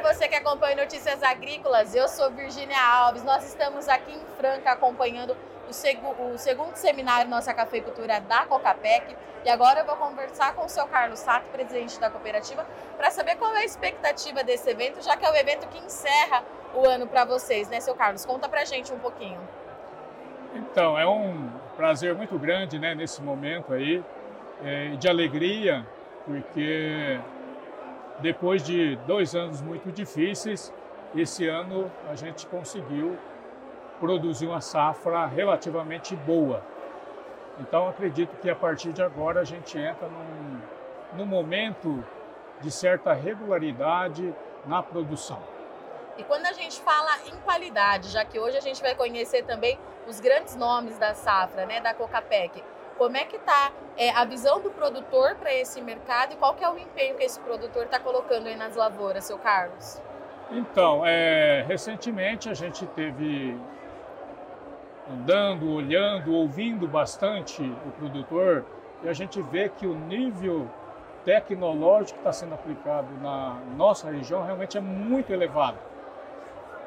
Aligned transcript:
você 0.00 0.28
que 0.28 0.34
acompanha 0.34 0.76
Notícias 0.76 1.22
Agrícolas, 1.22 1.94
eu 1.94 2.08
sou 2.08 2.30
Virginia 2.30 2.80
Alves. 2.82 3.22
Nós 3.22 3.44
estamos 3.44 3.88
aqui 3.88 4.12
em 4.12 4.36
Franca 4.36 4.72
acompanhando 4.72 5.36
o, 5.68 5.72
seg 5.72 6.00
o 6.02 6.38
segundo 6.38 6.74
seminário 6.74 7.30
Nossa 7.30 7.52
Cafeicultura 7.52 8.20
da 8.20 8.46
Cocapec. 8.46 9.14
E 9.44 9.48
agora 9.48 9.80
eu 9.80 9.86
vou 9.86 9.96
conversar 9.96 10.54
com 10.54 10.64
o 10.64 10.68
seu 10.68 10.86
Carlos 10.86 11.18
Sato, 11.18 11.46
presidente 11.50 11.98
da 12.00 12.10
cooperativa, 12.10 12.66
para 12.96 13.10
saber 13.10 13.36
qual 13.36 13.54
é 13.54 13.60
a 13.60 13.64
expectativa 13.64 14.42
desse 14.42 14.68
evento, 14.70 15.02
já 15.02 15.16
que 15.16 15.24
é 15.24 15.30
o 15.30 15.36
evento 15.36 15.66
que 15.68 15.78
encerra 15.78 16.44
o 16.74 16.86
ano 16.86 17.06
para 17.06 17.24
vocês, 17.24 17.68
né, 17.68 17.80
seu 17.80 17.94
Carlos? 17.94 18.24
Conta 18.24 18.48
para 18.48 18.64
gente 18.64 18.92
um 18.92 18.98
pouquinho. 18.98 19.40
Então, 20.54 20.98
é 20.98 21.06
um 21.06 21.50
prazer 21.76 22.14
muito 22.14 22.38
grande, 22.38 22.78
né, 22.78 22.94
nesse 22.94 23.22
momento 23.22 23.72
aí, 23.72 24.04
é, 24.62 24.88
de 24.96 25.08
alegria, 25.08 25.86
porque 26.26 27.18
depois 28.20 28.62
de 28.62 28.96
dois 29.06 29.34
anos 29.34 29.60
muito 29.60 29.90
difíceis, 29.90 30.72
esse 31.14 31.48
ano 31.48 31.90
a 32.08 32.14
gente 32.14 32.46
conseguiu 32.46 33.18
produzir 33.98 34.46
uma 34.46 34.60
safra 34.60 35.26
relativamente 35.26 36.14
boa. 36.16 36.62
Então 37.58 37.88
acredito 37.88 38.36
que 38.40 38.48
a 38.48 38.56
partir 38.56 38.92
de 38.92 39.02
agora 39.02 39.40
a 39.40 39.44
gente 39.44 39.78
entra 39.78 40.08
num, 40.08 40.60
num 41.18 41.26
momento 41.26 42.02
de 42.60 42.70
certa 42.70 43.12
regularidade 43.12 44.34
na 44.66 44.82
produção. 44.82 45.42
E 46.16 46.24
quando 46.24 46.46
a 46.46 46.52
gente 46.52 46.80
fala 46.82 47.10
em 47.26 47.36
qualidade, 47.40 48.08
já 48.08 48.24
que 48.24 48.38
hoje 48.38 48.56
a 48.56 48.60
gente 48.60 48.82
vai 48.82 48.94
conhecer 48.94 49.44
também 49.44 49.78
os 50.06 50.20
grandes 50.20 50.54
nomes 50.56 50.98
da 50.98 51.14
safra, 51.14 51.64
né, 51.66 51.80
da 51.80 51.94
Cocapec, 51.94 52.62
como 53.00 53.16
é 53.16 53.24
que 53.24 53.36
está 53.36 53.72
é, 53.96 54.10
a 54.10 54.26
visão 54.26 54.60
do 54.60 54.70
produtor 54.70 55.34
para 55.36 55.54
esse 55.54 55.80
mercado 55.80 56.34
e 56.34 56.36
qual 56.36 56.52
que 56.52 56.62
é 56.62 56.68
o 56.68 56.76
empenho 56.76 57.16
que 57.16 57.24
esse 57.24 57.40
produtor 57.40 57.84
está 57.84 57.98
colocando 57.98 58.46
aí 58.46 58.54
nas 58.54 58.76
lavouras, 58.76 59.24
seu 59.24 59.38
Carlos? 59.38 59.98
Então, 60.50 61.00
é, 61.06 61.64
recentemente 61.66 62.50
a 62.50 62.52
gente 62.52 62.86
teve 62.88 63.58
andando, 65.10 65.72
olhando, 65.72 66.34
ouvindo 66.34 66.86
bastante 66.86 67.62
o 67.62 67.90
produtor 67.92 68.66
e 69.02 69.08
a 69.08 69.14
gente 69.14 69.40
vê 69.40 69.70
que 69.70 69.86
o 69.86 69.94
nível 69.94 70.68
tecnológico 71.24 72.18
que 72.18 72.18
está 72.18 72.32
sendo 72.32 72.52
aplicado 72.52 73.08
na 73.22 73.56
nossa 73.78 74.10
região 74.10 74.44
realmente 74.44 74.76
é 74.76 74.80
muito 74.80 75.32
elevado. 75.32 75.78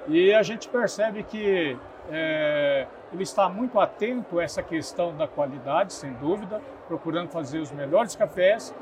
E 0.07 0.31
a 0.31 0.43
gente 0.43 0.69
percebe 0.69 1.23
que 1.23 1.75
é, 2.11 2.85
ele 3.13 3.23
está 3.23 3.47
muito 3.47 3.79
atento 3.79 4.39
a 4.39 4.43
essa 4.43 4.63
questão 4.63 5.15
da 5.15 5.27
qualidade, 5.27 5.93
sem 5.93 6.11
dúvida, 6.13 6.61
procurando 6.87 7.29
fazer 7.29 7.59
os 7.59 7.71
melhores 7.71 8.15
cafés, 8.15 8.73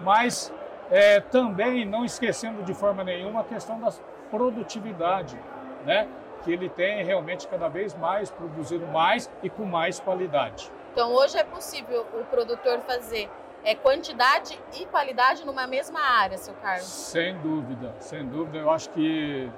mas 0.00 0.52
é, 0.90 1.20
também 1.20 1.84
não 1.84 2.04
esquecendo 2.04 2.62
de 2.62 2.74
forma 2.74 3.04
nenhuma 3.04 3.40
a 3.40 3.44
questão 3.44 3.80
da 3.80 3.92
produtividade, 4.30 5.38
né? 5.84 6.08
que 6.42 6.52
ele 6.52 6.68
tem 6.68 7.04
realmente 7.04 7.46
cada 7.46 7.68
vez 7.68 7.94
mais 7.94 8.30
produzido 8.30 8.86
mais 8.86 9.30
e 9.42 9.50
com 9.50 9.64
mais 9.64 10.00
qualidade. 10.00 10.70
Então 10.92 11.12
hoje 11.12 11.38
é 11.38 11.44
possível 11.44 12.06
o 12.14 12.24
produtor 12.24 12.80
fazer 12.80 13.30
é, 13.62 13.74
quantidade 13.74 14.58
e 14.72 14.86
qualidade 14.86 15.44
numa 15.44 15.66
mesma 15.66 16.00
área, 16.00 16.38
seu 16.38 16.54
Carlos? 16.54 16.86
Sem 16.86 17.36
dúvida, 17.38 17.94
sem 18.00 18.26
dúvida. 18.26 18.58
Eu 18.58 18.70
acho 18.70 18.88
que 18.90 19.50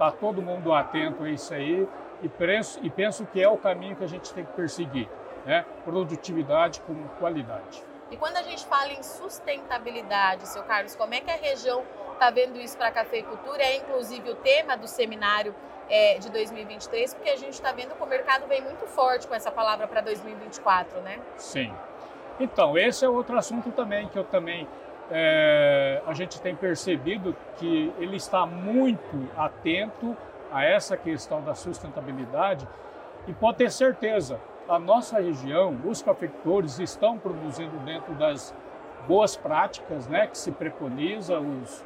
está 0.00 0.10
todo 0.10 0.40
mundo 0.40 0.72
atento 0.72 1.24
a 1.24 1.28
isso 1.28 1.52
aí 1.52 1.86
e 2.22 2.28
penso, 2.28 2.80
e 2.82 2.88
penso 2.88 3.26
que 3.26 3.42
é 3.42 3.48
o 3.48 3.58
caminho 3.58 3.94
que 3.94 4.02
a 4.02 4.06
gente 4.06 4.32
tem 4.32 4.46
que 4.46 4.52
perseguir, 4.52 5.06
né? 5.44 5.66
Produtividade 5.84 6.80
com 6.80 6.94
qualidade. 7.18 7.84
E 8.10 8.16
quando 8.16 8.38
a 8.38 8.42
gente 8.42 8.64
fala 8.64 8.92
em 8.92 9.02
sustentabilidade, 9.02 10.48
seu 10.48 10.62
Carlos, 10.62 10.96
como 10.96 11.12
é 11.12 11.20
que 11.20 11.30
a 11.30 11.36
região 11.36 11.84
está 12.14 12.30
vendo 12.30 12.58
isso 12.58 12.78
para 12.78 12.88
a 12.88 12.90
cafeicultura? 12.90 13.62
É 13.62 13.76
inclusive 13.76 14.30
o 14.30 14.34
tema 14.36 14.74
do 14.74 14.88
seminário 14.88 15.54
é, 15.90 16.18
de 16.18 16.30
2023, 16.30 17.12
porque 17.12 17.28
a 17.28 17.36
gente 17.36 17.52
está 17.52 17.70
vendo 17.70 17.94
que 17.94 18.02
o 18.02 18.06
mercado 18.06 18.46
vem 18.46 18.62
muito 18.62 18.86
forte 18.86 19.28
com 19.28 19.34
essa 19.34 19.50
palavra 19.50 19.86
para 19.86 20.00
2024, 20.00 21.02
né? 21.02 21.20
Sim. 21.36 21.72
Então, 22.40 22.78
esse 22.78 23.04
é 23.04 23.08
outro 23.08 23.36
assunto 23.36 23.70
também 23.70 24.08
que 24.08 24.18
eu 24.18 24.24
também 24.24 24.66
é, 25.10 26.02
a 26.06 26.14
gente 26.14 26.40
tem 26.40 26.54
percebido 26.54 27.34
que 27.56 27.92
ele 27.98 28.16
está 28.16 28.46
muito 28.46 29.28
atento 29.36 30.16
a 30.52 30.64
essa 30.64 30.96
questão 30.96 31.42
da 31.42 31.54
sustentabilidade 31.54 32.66
e 33.26 33.32
pode 33.32 33.58
ter 33.58 33.70
certeza, 33.70 34.40
a 34.68 34.78
nossa 34.78 35.20
região, 35.20 35.78
os 35.84 36.00
cafeicultores 36.02 36.78
estão 36.78 37.18
produzindo 37.18 37.76
dentro 37.80 38.14
das 38.14 38.54
boas 39.06 39.36
práticas, 39.36 40.06
né, 40.06 40.26
que 40.26 40.38
se 40.38 40.52
preconiza 40.52 41.38
os, 41.38 41.84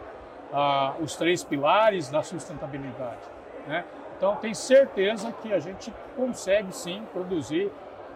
os 1.00 1.16
três 1.16 1.42
pilares 1.42 2.10
da 2.10 2.22
sustentabilidade, 2.22 3.22
né? 3.66 3.84
Então, 4.16 4.36
tem 4.36 4.54
certeza 4.54 5.32
que 5.32 5.52
a 5.52 5.58
gente 5.58 5.92
consegue 6.16 6.72
sim 6.72 7.04
produzir 7.12 7.70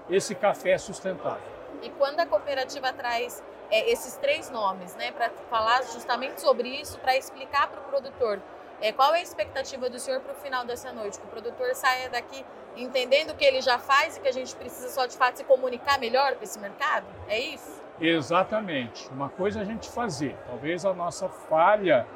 esse 0.09 0.35
café 0.35 0.79
sustentável. 0.79 1.43
E 1.83 1.91
quando 1.91 2.21
a 2.21 2.27
cooperativa 2.27 2.93
traz 2.93 3.43
é, 3.71 3.91
esses 3.91 4.17
três 4.17 4.51
nomes, 4.51 4.95
né, 4.97 5.13
para 5.13 5.31
falar 5.51 5.83
justamente 5.83 6.41
sobre 6.41 6.69
isso, 6.69 6.99
para 6.99 7.17
explicar 7.17 7.69
para 7.69 7.81
o 7.81 7.85
produtor 7.85 8.41
é, 8.81 8.93
qual 8.93 9.13
é 9.15 9.19
a 9.19 9.23
expectativa 9.23 9.91
do 9.91 9.99
senhor 9.99 10.21
para 10.21 10.33
o 10.33 10.37
final 10.37 10.65
dessa 10.65 10.93
noite? 10.93 11.19
Que 11.19 11.27
o 11.27 11.29
produtor 11.29 11.75
saia 11.75 12.09
daqui 12.09 12.45
entendendo 12.77 13.31
o 13.31 13.35
que 13.35 13.45
ele 13.45 13.61
já 13.61 13.79
faz 13.79 14.17
e 14.17 14.21
que 14.21 14.29
a 14.29 14.33
gente 14.33 14.55
precisa 14.55 14.89
só 14.89 15.05
de 15.07 15.17
fato 15.17 15.39
se 15.39 15.45
comunicar 15.45 15.99
melhor 15.99 16.37
com 16.37 16.45
esse 16.45 16.61
mercado? 16.61 17.07
É 17.27 17.39
isso? 17.39 17.83
Exatamente. 18.01 19.09
Uma 19.11 19.29
coisa 19.29 19.59
é 19.59 19.63
a 19.63 19.65
gente 19.65 19.89
fazer. 19.89 20.37
Talvez 20.47 20.85
a 20.85 20.95
nossa 20.95 21.29
falha, 21.29 22.07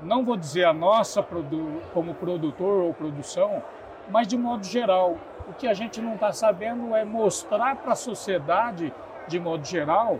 não 0.00 0.24
vou 0.24 0.36
dizer 0.36 0.64
a 0.64 0.72
nossa 0.72 1.22
como 1.92 2.14
produtor 2.14 2.82
ou 2.82 2.94
produção, 2.94 3.62
mas 4.08 4.26
de 4.26 4.38
modo 4.38 4.64
geral. 4.64 5.18
O 5.46 5.52
que 5.52 5.68
a 5.68 5.74
gente 5.74 6.00
não 6.00 6.14
está 6.14 6.32
sabendo 6.32 6.96
é 6.96 7.04
mostrar 7.04 7.76
para 7.76 7.92
a 7.92 7.96
sociedade, 7.96 8.92
de 9.28 9.38
modo 9.38 9.64
geral, 9.64 10.18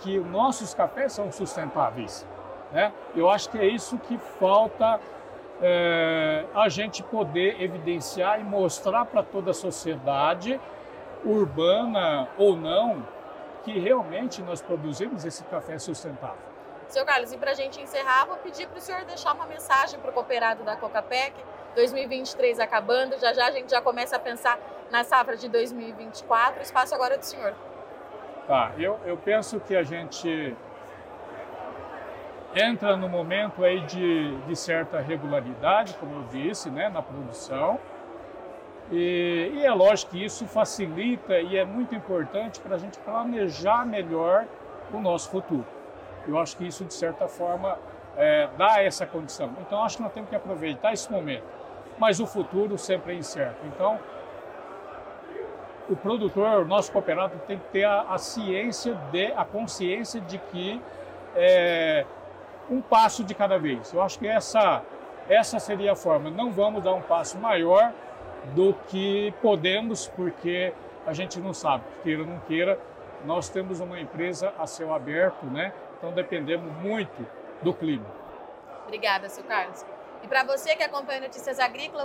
que 0.00 0.18
nossos 0.18 0.74
cafés 0.74 1.12
são 1.12 1.30
sustentáveis. 1.30 2.26
Né? 2.72 2.92
Eu 3.14 3.30
acho 3.30 3.48
que 3.50 3.58
é 3.58 3.66
isso 3.66 3.98
que 3.98 4.18
falta 4.18 5.00
é, 5.62 6.44
a 6.54 6.68
gente 6.68 7.02
poder 7.02 7.62
evidenciar 7.62 8.40
e 8.40 8.44
mostrar 8.44 9.04
para 9.04 9.22
toda 9.22 9.52
a 9.52 9.54
sociedade, 9.54 10.60
urbana 11.24 12.28
ou 12.36 12.56
não, 12.56 13.06
que 13.62 13.78
realmente 13.78 14.42
nós 14.42 14.60
produzimos 14.60 15.24
esse 15.24 15.44
café 15.44 15.78
sustentável. 15.78 16.54
Seu 16.88 17.04
Carlos, 17.04 17.32
e 17.32 17.38
para 17.38 17.52
a 17.52 17.54
gente 17.54 17.80
encerrar, 17.80 18.26
vou 18.26 18.36
pedir 18.36 18.68
para 18.68 18.78
o 18.78 18.80
senhor 18.80 19.04
deixar 19.04 19.32
uma 19.32 19.46
mensagem 19.46 19.98
para 19.98 20.10
o 20.10 20.12
cooperado 20.12 20.62
da 20.64 20.76
Cocapec, 20.76 21.34
2023 21.74 22.60
acabando, 22.60 23.18
já 23.18 23.32
já 23.32 23.46
a 23.46 23.50
gente 23.50 23.70
já 23.70 23.80
começa 23.80 24.16
a 24.16 24.18
pensar 24.18 24.58
na 24.90 25.02
safra 25.02 25.36
de 25.36 25.48
2024. 25.48 26.60
O 26.60 26.62
espaço 26.62 26.94
agora 26.94 27.14
é 27.14 27.18
do 27.18 27.24
senhor. 27.24 27.54
Tá, 28.46 28.72
eu, 28.78 28.98
eu 29.06 29.16
penso 29.16 29.58
que 29.58 29.74
a 29.74 29.82
gente 29.82 30.54
entra 32.54 32.96
no 32.96 33.08
momento 33.08 33.64
aí 33.64 33.80
de, 33.80 34.36
de 34.42 34.54
certa 34.54 35.00
regularidade, 35.00 35.94
como 35.94 36.14
eu 36.16 36.24
disse, 36.24 36.70
né, 36.70 36.90
na 36.90 37.00
produção. 37.02 37.78
E, 38.92 39.50
e, 39.54 39.64
é 39.64 39.72
lógico 39.72 40.12
que 40.12 40.22
isso 40.22 40.46
facilita 40.46 41.38
e 41.40 41.56
é 41.56 41.64
muito 41.64 41.94
importante 41.94 42.60
para 42.60 42.76
a 42.76 42.78
gente 42.78 42.98
planejar 42.98 43.86
melhor 43.86 44.44
o 44.92 45.00
nosso 45.00 45.30
futuro. 45.30 45.66
Eu 46.28 46.38
acho 46.38 46.56
que 46.56 46.66
isso, 46.66 46.84
de 46.84 46.92
certa 46.92 47.26
forma, 47.26 47.78
é, 48.16 48.48
dá 48.58 48.82
essa 48.82 49.06
condição. 49.06 49.50
Então, 49.60 49.82
acho 49.82 49.96
que 49.96 50.02
nós 50.02 50.12
temos 50.12 50.28
que 50.28 50.36
aproveitar 50.36 50.92
esse 50.92 51.10
momento. 51.10 51.44
Mas 51.98 52.20
o 52.20 52.26
futuro 52.26 52.76
sempre 52.76 53.14
é 53.14 53.16
incerto. 53.16 53.64
Então, 53.66 53.98
o 55.88 55.96
produtor, 55.96 56.62
o 56.62 56.64
nosso 56.64 56.90
cooperado, 56.90 57.38
tem 57.46 57.58
que 57.58 57.66
ter 57.66 57.84
a, 57.84 58.02
a 58.02 58.18
ciência, 58.18 58.94
de, 59.12 59.32
a 59.32 59.44
consciência 59.44 60.20
de 60.20 60.38
que 60.38 60.80
é, 61.34 62.04
um 62.70 62.80
passo 62.80 63.22
de 63.22 63.34
cada 63.34 63.58
vez. 63.58 63.92
Eu 63.92 64.02
acho 64.02 64.18
que 64.18 64.26
essa, 64.26 64.82
essa 65.28 65.58
seria 65.58 65.92
a 65.92 65.96
forma. 65.96 66.30
Não 66.30 66.50
vamos 66.50 66.82
dar 66.82 66.94
um 66.94 67.02
passo 67.02 67.38
maior 67.38 67.92
do 68.54 68.74
que 68.88 69.32
podemos, 69.42 70.08
porque 70.08 70.72
a 71.06 71.12
gente 71.12 71.38
não 71.40 71.52
sabe, 71.52 71.84
queira 72.02 72.22
ou 72.22 72.28
não 72.28 72.38
queira, 72.40 72.78
nós 73.24 73.48
temos 73.48 73.80
uma 73.80 73.98
empresa 73.98 74.52
a 74.58 74.66
céu 74.66 74.92
aberto, 74.94 75.46
né? 75.46 75.72
Então 75.98 76.12
dependemos 76.12 76.70
muito 76.82 77.26
do 77.62 77.72
clima. 77.72 78.06
Obrigada, 78.84 79.28
seu 79.28 79.44
Carlos. 79.44 79.84
E 80.22 80.28
para 80.28 80.42
você 80.44 80.74
que 80.76 80.82
acompanha 80.82 81.20
Notícias 81.20 81.58
Agrícolas, 81.58 82.02